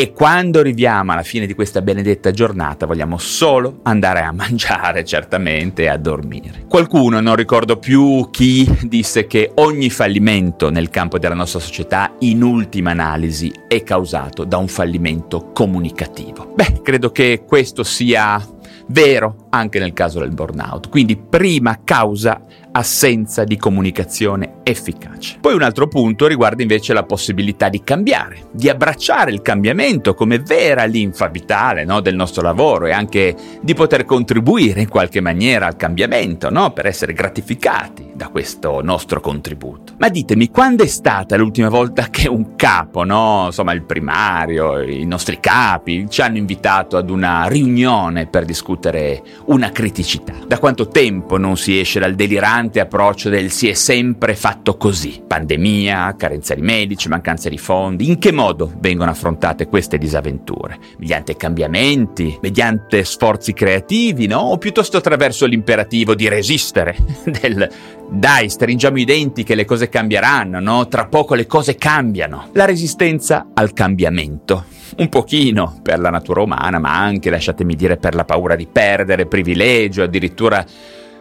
e 0.00 0.14
quando 0.14 0.60
arriviamo 0.60 1.12
alla 1.12 1.22
fine 1.22 1.44
di 1.44 1.52
questa 1.52 1.82
benedetta 1.82 2.30
giornata 2.30 2.86
vogliamo 2.86 3.18
solo 3.18 3.80
andare 3.82 4.22
a 4.22 4.32
mangiare 4.32 5.04
certamente 5.04 5.82
e 5.82 5.88
a 5.88 5.98
dormire. 5.98 6.64
Qualcuno, 6.70 7.20
non 7.20 7.36
ricordo 7.36 7.76
più 7.76 8.30
chi, 8.30 8.66
disse 8.88 9.26
che 9.26 9.52
ogni 9.56 9.90
fallimento 9.90 10.70
nel 10.70 10.88
campo 10.88 11.18
della 11.18 11.34
nostra 11.34 11.60
società 11.60 12.14
in 12.20 12.42
ultima 12.42 12.92
analisi 12.92 13.52
è 13.68 13.82
causato 13.82 14.44
da 14.44 14.56
un 14.56 14.68
fallimento 14.68 15.50
comunicativo. 15.52 16.54
Beh, 16.54 16.80
credo 16.82 17.12
che 17.12 17.44
questo 17.46 17.82
sia 17.82 18.42
vero 18.86 19.48
anche 19.50 19.78
nel 19.78 19.92
caso 19.92 20.20
del 20.20 20.30
burnout. 20.32 20.88
Quindi 20.88 21.16
prima 21.16 21.80
causa 21.84 22.42
assenza 22.72 23.44
di 23.44 23.56
comunicazione 23.56 24.58
efficace. 24.62 25.38
Poi 25.40 25.54
un 25.54 25.62
altro 25.62 25.88
punto 25.88 26.26
riguarda 26.26 26.62
invece 26.62 26.92
la 26.92 27.02
possibilità 27.02 27.68
di 27.68 27.82
cambiare, 27.82 28.48
di 28.52 28.68
abbracciare 28.68 29.30
il 29.30 29.42
cambiamento 29.42 30.14
come 30.14 30.38
vera 30.38 30.84
linfa 30.84 31.28
vitale 31.28 31.84
no, 31.84 32.00
del 32.00 32.14
nostro 32.14 32.42
lavoro 32.42 32.86
e 32.86 32.92
anche 32.92 33.34
di 33.60 33.74
poter 33.74 34.04
contribuire 34.04 34.82
in 34.82 34.88
qualche 34.88 35.20
maniera 35.20 35.66
al 35.66 35.76
cambiamento, 35.76 36.50
no, 36.50 36.72
per 36.72 36.86
essere 36.86 37.12
gratificati 37.12 38.10
da 38.14 38.28
questo 38.28 38.82
nostro 38.82 39.20
contributo. 39.20 39.94
Ma 39.98 40.08
ditemi, 40.08 40.50
quando 40.50 40.84
è 40.84 40.86
stata 40.86 41.36
l'ultima 41.36 41.68
volta 41.68 42.08
che 42.10 42.28
un 42.28 42.54
capo, 42.54 43.04
no, 43.04 43.44
insomma 43.46 43.72
il 43.72 43.82
primario, 43.82 44.80
i 44.80 45.04
nostri 45.06 45.40
capi, 45.40 46.06
ci 46.08 46.20
hanno 46.20 46.36
invitato 46.36 46.96
ad 46.96 47.10
una 47.10 47.46
riunione 47.46 48.26
per 48.26 48.44
discutere 48.44 49.22
una 49.46 49.70
criticità? 49.70 50.34
Da 50.46 50.58
quanto 50.58 50.88
tempo 50.88 51.38
non 51.38 51.56
si 51.56 51.78
esce 51.78 51.98
dal 51.98 52.14
delirante 52.14 52.59
approccio 52.68 53.30
del 53.30 53.50
si 53.50 53.68
è 53.68 53.72
sempre 53.72 54.34
fatto 54.34 54.76
così? 54.76 55.22
Pandemia, 55.26 56.14
carenza 56.18 56.54
di 56.54 56.60
medici, 56.60 57.08
mancanza 57.08 57.48
di 57.48 57.56
fondi. 57.56 58.08
In 58.08 58.18
che 58.18 58.32
modo 58.32 58.70
vengono 58.78 59.10
affrontate 59.10 59.66
queste 59.66 59.96
disavventure? 59.96 60.78
Mediante 60.98 61.36
cambiamenti, 61.36 62.38
mediante 62.42 63.04
sforzi 63.04 63.54
creativi, 63.54 64.26
no? 64.26 64.40
O 64.40 64.58
piuttosto 64.58 64.98
attraverso 64.98 65.46
l'imperativo 65.46 66.14
di 66.14 66.28
resistere, 66.28 66.96
del 67.24 67.68
dai, 68.10 68.50
stringiamo 68.50 68.98
i 68.98 69.04
denti 69.04 69.44
che 69.44 69.54
le 69.54 69.64
cose 69.64 69.88
cambieranno, 69.88 70.60
no? 70.60 70.86
Tra 70.88 71.06
poco 71.06 71.34
le 71.34 71.46
cose 71.46 71.76
cambiano. 71.76 72.48
La 72.52 72.66
resistenza 72.66 73.48
al 73.54 73.72
cambiamento 73.72 74.64
un 74.96 75.08
pochino 75.08 75.78
per 75.82 75.98
la 75.98 76.10
natura 76.10 76.42
umana, 76.42 76.78
ma 76.78 76.98
anche, 76.98 77.30
lasciatemi 77.30 77.74
dire, 77.74 77.96
per 77.96 78.14
la 78.14 78.24
paura 78.24 78.56
di 78.56 78.66
perdere 78.66 79.26
privilegio, 79.26 80.02
addirittura 80.02 80.64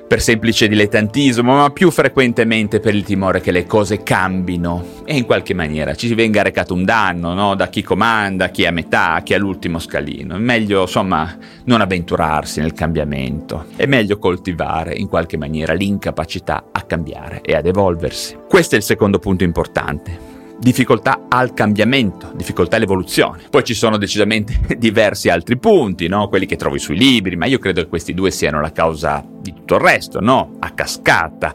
per 0.09 0.21
semplice 0.21 0.67
dilettantismo, 0.67 1.55
ma 1.55 1.69
più 1.69 1.91
frequentemente 1.91 2.79
per 2.79 2.95
il 2.95 3.03
timore 3.03 3.41
che 3.41 3.51
le 3.51 3.67
cose 3.67 4.01
cambino 4.01 5.03
e 5.05 5.15
in 5.15 5.23
qualche 5.23 5.53
maniera 5.53 5.93
ci 5.93 6.11
venga 6.15 6.41
recato 6.41 6.73
un 6.73 6.83
danno, 6.83 7.35
no? 7.35 7.53
Da 7.53 7.67
chi 7.67 7.83
comanda, 7.83 8.49
chi 8.49 8.63
è 8.63 8.67
a 8.67 8.71
metà, 8.71 9.21
chi 9.23 9.33
è 9.33 9.35
all'ultimo 9.35 9.77
scalino. 9.77 10.35
È 10.35 10.39
meglio, 10.39 10.81
insomma, 10.81 11.37
non 11.65 11.81
avventurarsi 11.81 12.59
nel 12.59 12.73
cambiamento. 12.73 13.65
È 13.75 13.85
meglio 13.85 14.17
coltivare 14.17 14.95
in 14.95 15.07
qualche 15.07 15.37
maniera 15.37 15.73
l'incapacità 15.73 16.69
a 16.71 16.81
cambiare 16.81 17.41
e 17.41 17.53
ad 17.53 17.67
evolversi. 17.67 18.35
Questo 18.49 18.73
è 18.73 18.79
il 18.79 18.83
secondo 18.83 19.19
punto 19.19 19.43
importante 19.43 20.28
difficoltà 20.59 21.25
al 21.29 21.53
cambiamento, 21.53 22.31
difficoltà 22.35 22.75
all'evoluzione. 22.75 23.43
Poi 23.49 23.63
ci 23.63 23.73
sono 23.73 23.97
decisamente 23.97 24.59
diversi 24.77 25.29
altri 25.29 25.57
punti, 25.57 26.07
no? 26.07 26.27
quelli 26.27 26.45
che 26.45 26.57
trovi 26.57 26.79
sui 26.79 26.97
libri, 26.97 27.35
ma 27.35 27.45
io 27.45 27.59
credo 27.59 27.81
che 27.81 27.87
questi 27.87 28.13
due 28.13 28.29
siano 28.29 28.59
la 28.59 28.71
causa 28.71 29.25
di 29.25 29.53
tutto 29.53 29.75
il 29.75 29.81
resto, 29.81 30.19
no? 30.19 30.57
a 30.59 30.71
cascata. 30.71 31.53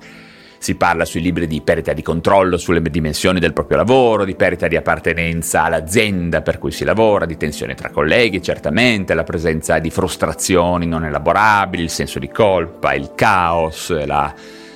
Si 0.57 0.77
parla 0.77 1.05
sui 1.05 1.21
libri 1.21 1.47
di 1.47 1.61
perdita 1.61 1.93
di 1.93 2.01
controllo 2.01 2.57
sulle 2.57 2.81
dimensioni 2.81 3.39
del 3.39 3.53
proprio 3.53 3.77
lavoro, 3.77 4.25
di 4.25 4.35
perdita 4.35 4.67
di 4.67 4.77
appartenenza 4.77 5.65
all'azienda 5.65 6.41
per 6.41 6.57
cui 6.57 6.71
si 6.71 6.85
lavora, 6.85 7.27
di 7.27 7.37
tensione 7.37 7.75
tra 7.75 7.91
colleghi, 7.91 8.41
certamente, 8.41 9.13
la 9.13 9.25
presenza 9.25 9.79
di 9.79 9.91
frustrazioni 9.91 10.87
non 10.87 11.05
elaborabili, 11.05 11.83
il 11.83 11.91
senso 11.91 12.19
di 12.19 12.31
colpa, 12.31 12.95
il 12.95 13.13
caos, 13.15 14.07
la 14.07 14.35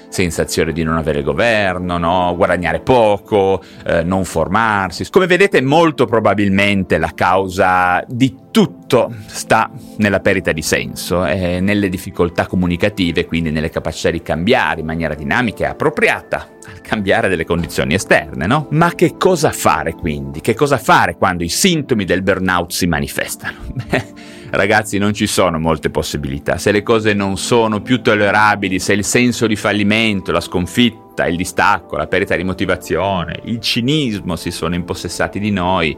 sensazione 0.08 0.72
di 0.72 0.82
non 0.82 0.96
avere 0.96 1.22
governo, 1.22 1.98
no? 1.98 2.34
guadagnare 2.36 2.80
poco, 2.80 3.62
eh, 3.86 4.02
non 4.02 4.24
formarsi. 4.24 5.08
Come 5.10 5.26
vedete 5.26 5.60
molto 5.60 6.06
probabilmente 6.06 6.98
la 6.98 7.12
causa 7.14 8.02
di 8.06 8.46
tutto 8.50 9.12
sta 9.26 9.70
nella 9.98 10.20
perdita 10.20 10.52
di 10.52 10.62
senso, 10.62 11.24
e 11.24 11.60
nelle 11.60 11.88
difficoltà 11.88 12.46
comunicative, 12.46 13.26
quindi 13.26 13.50
nelle 13.50 13.70
capacità 13.70 14.10
di 14.10 14.22
cambiare 14.22 14.80
in 14.80 14.86
maniera 14.86 15.14
dinamica 15.14 15.64
e 15.64 15.68
appropriata 15.68 16.48
al 16.66 16.80
cambiare 16.80 17.28
delle 17.28 17.44
condizioni 17.44 17.94
esterne, 17.94 18.46
no? 18.46 18.66
Ma 18.70 18.94
che 18.94 19.16
cosa 19.16 19.50
fare 19.50 19.94
quindi? 19.94 20.40
Che 20.40 20.54
cosa 20.54 20.78
fare 20.78 21.16
quando 21.16 21.44
i 21.44 21.48
sintomi 21.48 22.04
del 22.04 22.22
burnout 22.22 22.72
si 22.72 22.86
manifestano? 22.86 23.58
Beh, 23.72 24.06
ragazzi 24.50 24.98
non 24.98 25.12
ci 25.12 25.26
sono 25.26 25.58
molte 25.58 25.90
possibilità. 25.90 26.58
Se 26.58 26.72
le 26.72 26.82
cose 26.82 27.12
non 27.12 27.36
sono 27.36 27.80
più 27.80 28.00
tollerabili, 28.00 28.78
se 28.78 28.92
il 28.92 29.04
senso 29.04 29.46
di 29.46 29.56
fallimento, 29.56 30.32
la 30.32 30.40
sconfitta, 30.40 31.26
il 31.26 31.36
distacco, 31.36 31.96
la 31.96 32.06
perdita 32.06 32.36
di 32.36 32.44
motivazione, 32.44 33.40
il 33.44 33.60
cinismo 33.60 34.36
si 34.36 34.50
sono 34.50 34.74
impossessati 34.74 35.38
di 35.38 35.50
noi, 35.50 35.96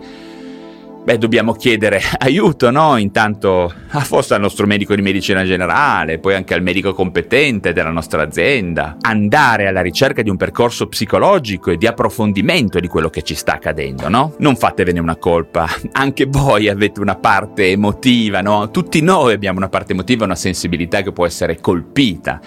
Beh, 1.02 1.16
dobbiamo 1.16 1.54
chiedere 1.54 1.98
aiuto, 2.18 2.70
no? 2.70 2.98
Intanto 2.98 3.72
a 3.88 4.00
forse 4.00 4.34
al 4.34 4.40
nostro 4.40 4.66
medico 4.66 4.94
di 4.94 5.00
medicina 5.00 5.44
generale, 5.44 6.18
poi 6.18 6.34
anche 6.34 6.52
al 6.52 6.62
medico 6.62 6.92
competente 6.92 7.72
della 7.72 7.90
nostra 7.90 8.22
azienda. 8.22 8.98
Andare 9.00 9.66
alla 9.66 9.80
ricerca 9.80 10.20
di 10.20 10.28
un 10.28 10.36
percorso 10.36 10.88
psicologico 10.88 11.70
e 11.70 11.78
di 11.78 11.86
approfondimento 11.86 12.78
di 12.80 12.86
quello 12.86 13.08
che 13.08 13.22
ci 13.22 13.34
sta 13.34 13.54
accadendo, 13.54 14.10
no? 14.10 14.34
Non 14.38 14.56
fatevene 14.56 15.00
una 15.00 15.16
colpa, 15.16 15.66
anche 15.92 16.26
voi 16.26 16.68
avete 16.68 17.00
una 17.00 17.16
parte 17.16 17.70
emotiva, 17.70 18.42
no? 18.42 18.70
Tutti 18.70 19.00
noi 19.00 19.32
abbiamo 19.32 19.56
una 19.56 19.70
parte 19.70 19.92
emotiva, 19.92 20.26
una 20.26 20.34
sensibilità 20.34 21.00
che 21.00 21.12
può 21.12 21.24
essere 21.24 21.60
colpita. 21.60 22.40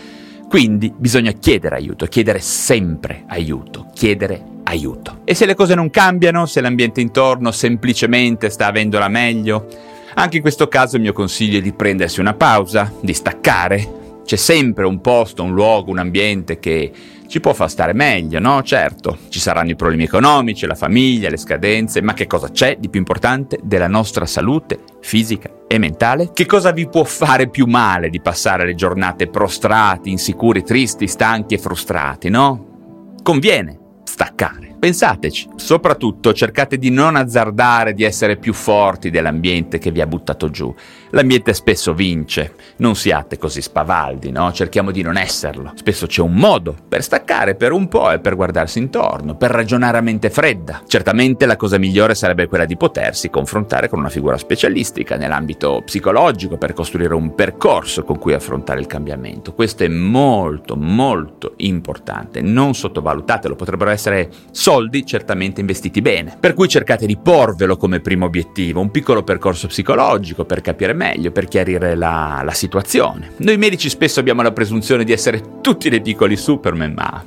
Quindi 0.48 0.93
bisogna 0.95 1.31
chiedere 1.31 1.77
aiuto, 1.77 2.05
chiedere 2.05 2.39
sempre 2.39 3.24
aiuto, 3.27 3.88
chiedere 3.95 4.51
aiuto. 4.74 5.22
E 5.24 5.34
se 5.34 5.46
le 5.46 5.56
cose 5.56 5.75
non 5.75 5.89
cambiano, 5.89 6.46
se 6.46 6.62
l'ambiente 6.62 7.01
intorno 7.01 7.51
semplicemente 7.51 8.50
sta 8.50 8.68
avendo 8.68 9.00
la 9.00 9.08
meglio, 9.08 9.68
anche 10.15 10.38
in 10.38 10.42
questo 10.42 10.68
caso 10.68 10.98
il 10.98 11.01
mio 11.01 11.13
consiglio 11.13 11.60
è 11.60 11.62
di 11.62 11.74
prendersi 11.74 12.20
una 12.20 12.34
pausa, 12.34 12.92
di 13.00 13.13
staccare. 13.13 14.01
C'è 14.25 14.36
sempre 14.36 14.86
un 14.86 15.01
posto, 15.01 15.44
un 15.44 15.53
luogo, 15.53 15.92
un 15.92 15.98
ambiente 15.98 16.60
che 16.60 16.92
ci 17.27 17.39
può 17.39 17.53
far 17.53 17.70
stare 17.70 17.94
meglio, 17.94 18.39
no? 18.39 18.62
Certo, 18.62 19.18
ci 19.30 19.39
saranno 19.39 19.72
i 19.72 19.75
problemi 19.75 20.03
economici, 20.03 20.65
la 20.65 20.75
famiglia, 20.75 21.30
le 21.30 21.38
scadenze, 21.38 22.01
ma 22.01 22.13
che 22.13 22.27
cosa 22.27 22.50
c'è 22.50 22.77
di 22.80 22.89
più 22.89 23.00
importante 23.00 23.60
della 23.63 23.88
nostra 23.88 24.25
salute 24.25 24.80
fisica 25.01 25.50
e 25.68 25.77
mentale? 25.77 26.30
Che 26.32 26.46
cosa 26.46 26.72
vi 26.72 26.88
può 26.88 27.03
fare 27.03 27.50
più 27.50 27.65
male 27.65 28.10
di 28.10 28.22
passare 28.22 28.65
le 28.65 28.75
giornate 28.75 29.27
prostrati, 29.27 30.12
insicuri, 30.12 30.63
tristi, 30.63 31.08
stanchi 31.08 31.56
e 31.56 31.58
frustrati, 31.58 32.30
no? 32.30 33.15
Conviene 33.24 33.80
staccare. 34.03 34.75
Pensateci, 34.79 35.50
soprattutto 35.55 36.33
cercate 36.33 36.77
di 36.77 36.89
non 36.89 37.15
azzardare 37.15 37.93
di 37.93 38.03
essere 38.03 38.38
più 38.38 38.53
forti 38.53 39.10
dell'ambiente 39.10 39.77
che 39.77 39.91
vi 39.91 40.01
ha 40.01 40.07
buttato 40.07 40.50
giù. 40.50 40.74
L'ambiente 41.15 41.53
spesso 41.53 41.93
vince, 41.93 42.55
non 42.77 42.96
siate 42.96 43.38
così 43.38 43.62
spavaldi, 43.62 44.32
no? 44.32 44.51
Cerchiamo 44.51 44.89
di 44.89 45.03
non 45.03 45.15
esserlo. 45.15 45.74
Spesso 45.75 46.08
c'è 46.08 46.22
un 46.22 46.34
modo 46.34 46.75
per 46.89 47.03
staccare 47.03 47.53
per 47.53 47.72
un 47.72 47.88
po' 47.88 48.10
e 48.10 48.17
per 48.17 48.36
guardarsi 48.36 48.79
intorno, 48.79 49.36
per 49.36 49.51
ragionare 49.51 50.00
a 50.00 50.01
mente 50.01 50.32
fredda. 50.32 50.82
Certamente 50.88 51.46
la 51.46 51.55
cosa 51.55 51.77
migliore 51.77 52.15
sarebbe 52.15 52.48
quella 52.48 52.65
di 52.65 52.77
potersi 52.77 53.29
confrontare 53.29 53.89
con 53.89 54.00
una 54.00 54.10
figura 54.10 54.39
specialistica 54.39 55.15
nell'ambito 55.15 55.84
psicologico 55.86 56.58
per 56.58 56.74
costruire 56.74 57.13
un 57.13 57.36
percorso 57.36 58.03
con 58.03 58.17
cui 58.17 58.34
affrontare 58.34 58.79
il 58.79 58.88
cambiamento. 58.88 59.53
Questo 59.53 59.84
è 59.84 59.88
molto, 59.89 60.75
molto 60.75 61.53
importante. 61.58 62.41
Non 62.41 62.74
sottovalutatelo, 62.74 63.55
potrebbero 63.55 63.91
essere 63.91 64.32
soldi 64.50 65.05
certamente 65.05 65.62
investiti 65.62 66.01
bene. 66.01 66.38
Per 66.39 66.55
cui 66.55 66.67
cercate 66.67 67.05
di 67.05 67.17
porvelo 67.17 67.77
come 67.77 68.00
primo 68.00 68.25
obiettivo, 68.25 68.82
un 68.82 68.89
piccolo 68.89 69.22
percorso 69.22 69.67
psicologico 69.67 70.46
per 70.46 70.62
capire 70.62 71.01
meglio, 71.03 71.31
per 71.31 71.48
chiarire 71.48 71.95
la, 71.95 72.41
la 72.43 72.53
situazione. 72.53 73.33
Noi 73.38 73.57
medici 73.57 73.89
spesso 73.89 74.19
abbiamo 74.22 74.41
la 74.41 74.53
presunzione 74.53 75.03
di 75.03 75.12
essere 75.12 75.60
tutti 75.62 75.89
dei 75.89 76.01
piccoli 76.01 76.38
Superman, 76.38 76.93
ma 76.93 77.25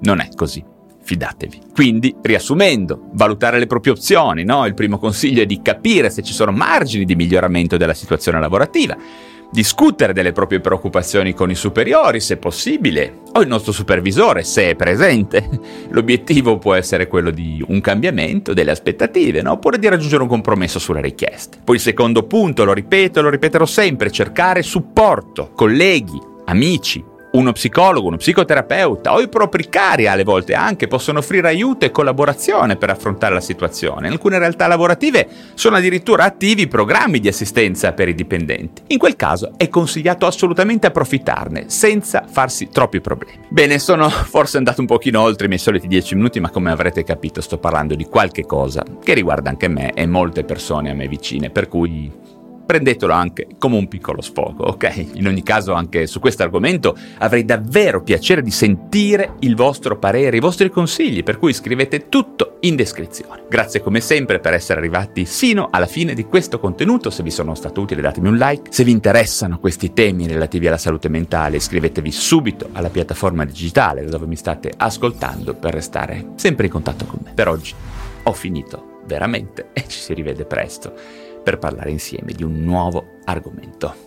non 0.00 0.20
è 0.20 0.28
così 0.34 0.64
fidatevi. 1.02 1.60
Quindi, 1.72 2.14
riassumendo, 2.22 3.10
valutare 3.12 3.58
le 3.58 3.66
proprie 3.66 3.92
opzioni, 3.92 4.44
no? 4.44 4.66
Il 4.66 4.74
primo 4.74 4.98
consiglio 4.98 5.42
è 5.42 5.46
di 5.46 5.60
capire 5.62 6.10
se 6.10 6.22
ci 6.22 6.32
sono 6.32 6.50
margini 6.50 7.04
di 7.04 7.14
miglioramento 7.14 7.76
della 7.76 7.94
situazione 7.94 8.40
lavorativa 8.40 8.96
discutere 9.50 10.12
delle 10.12 10.32
proprie 10.32 10.60
preoccupazioni 10.60 11.34
con 11.34 11.50
i 11.50 11.54
superiori, 11.54 12.20
se 12.20 12.36
possibile, 12.36 13.20
o 13.32 13.40
il 13.40 13.48
nostro 13.48 13.72
supervisore, 13.72 14.42
se 14.44 14.70
è 14.70 14.74
presente. 14.74 15.48
L'obiettivo 15.90 16.58
può 16.58 16.74
essere 16.74 17.06
quello 17.06 17.30
di 17.30 17.64
un 17.66 17.80
cambiamento 17.80 18.52
delle 18.52 18.70
aspettative, 18.70 19.42
no? 19.42 19.52
oppure 19.52 19.78
di 19.78 19.88
raggiungere 19.88 20.22
un 20.22 20.28
compromesso 20.28 20.78
sulle 20.78 21.00
richieste. 21.00 21.58
Poi 21.64 21.76
il 21.76 21.82
secondo 21.82 22.24
punto, 22.24 22.64
lo 22.64 22.72
ripeto 22.72 23.18
e 23.18 23.22
lo 23.22 23.30
ripeterò 23.30 23.66
sempre, 23.66 24.10
cercare 24.10 24.62
supporto, 24.62 25.50
colleghi, 25.54 26.20
amici, 26.46 27.04
Uno 27.36 27.52
psicologo, 27.52 28.06
uno 28.06 28.16
psicoterapeuta 28.16 29.12
o 29.12 29.20
i 29.20 29.28
propri 29.28 29.68
cari 29.68 30.06
alle 30.06 30.24
volte 30.24 30.54
anche 30.54 30.86
possono 30.86 31.18
offrire 31.18 31.48
aiuto 31.48 31.84
e 31.84 31.90
collaborazione 31.90 32.76
per 32.76 32.88
affrontare 32.88 33.34
la 33.34 33.42
situazione. 33.42 34.06
In 34.06 34.14
alcune 34.14 34.38
realtà 34.38 34.66
lavorative 34.66 35.28
sono 35.52 35.76
addirittura 35.76 36.24
attivi 36.24 36.66
programmi 36.66 37.20
di 37.20 37.28
assistenza 37.28 37.92
per 37.92 38.08
i 38.08 38.14
dipendenti. 38.14 38.84
In 38.86 38.96
quel 38.96 39.16
caso 39.16 39.52
è 39.58 39.68
consigliato 39.68 40.24
assolutamente 40.24 40.86
approfittarne 40.86 41.64
senza 41.66 42.24
farsi 42.26 42.70
troppi 42.70 43.02
problemi. 43.02 43.40
Bene, 43.50 43.78
sono 43.78 44.08
forse 44.08 44.56
andato 44.56 44.80
un 44.80 44.86
pochino 44.86 45.20
oltre 45.20 45.44
i 45.44 45.48
miei 45.48 45.60
soliti 45.60 45.88
10 45.88 46.14
minuti, 46.14 46.40
ma 46.40 46.48
come 46.48 46.70
avrete 46.70 47.04
capito 47.04 47.42
sto 47.42 47.58
parlando 47.58 47.94
di 47.94 48.04
qualche 48.06 48.46
cosa 48.46 48.82
che 49.04 49.12
riguarda 49.12 49.50
anche 49.50 49.68
me 49.68 49.92
e 49.92 50.06
molte 50.06 50.42
persone 50.44 50.88
a 50.88 50.94
me 50.94 51.06
vicine, 51.06 51.50
per 51.50 51.68
cui 51.68 52.10
prendetelo 52.66 53.12
anche 53.12 53.46
come 53.58 53.76
un 53.76 53.86
piccolo 53.88 54.20
sfogo, 54.20 54.64
ok? 54.64 55.10
In 55.14 55.26
ogni 55.28 55.42
caso 55.42 55.72
anche 55.72 56.06
su 56.06 56.18
questo 56.18 56.42
argomento 56.42 56.96
avrei 57.18 57.44
davvero 57.44 58.02
piacere 58.02 58.42
di 58.42 58.50
sentire 58.50 59.34
il 59.40 59.54
vostro 59.54 59.96
parere, 59.98 60.36
i 60.36 60.40
vostri 60.40 60.68
consigli, 60.68 61.22
per 61.22 61.38
cui 61.38 61.52
scrivete 61.52 62.08
tutto 62.08 62.56
in 62.60 62.74
descrizione. 62.74 63.44
Grazie 63.48 63.80
come 63.80 64.00
sempre 64.00 64.40
per 64.40 64.52
essere 64.52 64.80
arrivati 64.80 65.24
sino 65.24 65.68
alla 65.70 65.86
fine 65.86 66.14
di 66.14 66.24
questo 66.24 66.58
contenuto, 66.58 67.10
se 67.10 67.22
vi 67.22 67.30
sono 67.30 67.54
stato 67.54 67.80
utile 67.80 68.02
datemi 68.02 68.28
un 68.28 68.36
like, 68.36 68.72
se 68.72 68.82
vi 68.82 68.90
interessano 68.90 69.60
questi 69.60 69.92
temi 69.92 70.26
relativi 70.26 70.66
alla 70.66 70.76
salute 70.76 71.08
mentale 71.08 71.56
iscrivetevi 71.56 72.10
subito 72.10 72.68
alla 72.72 72.90
piattaforma 72.90 73.44
digitale 73.44 74.04
dove 74.04 74.26
mi 74.26 74.36
state 74.36 74.72
ascoltando 74.76 75.54
per 75.54 75.72
restare 75.72 76.32
sempre 76.34 76.66
in 76.66 76.72
contatto 76.72 77.04
con 77.04 77.20
me. 77.22 77.32
Per 77.32 77.48
oggi 77.48 77.74
ho 78.24 78.32
finito 78.32 79.00
veramente 79.06 79.68
e 79.72 79.84
ci 79.86 80.00
si 80.00 80.14
rivede 80.14 80.44
presto 80.44 80.92
per 81.46 81.58
parlare 81.58 81.92
insieme 81.92 82.32
di 82.32 82.42
un 82.42 82.58
nuovo 82.64 83.20
argomento. 83.22 84.05